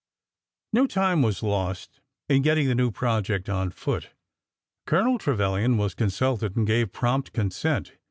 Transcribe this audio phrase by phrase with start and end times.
[0.73, 4.09] No time was lost in getting the new project on foot.
[4.87, 7.91] Colonel Trevilian was consulted and gave prompt con sent.